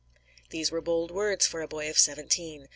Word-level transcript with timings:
These 0.49 0.71
were 0.71 0.81
bold 0.81 1.11
words 1.11 1.45
for 1.45 1.61
a 1.61 1.67
boy 1.67 1.87
of 1.87 1.99
seventeen. 1.99 2.69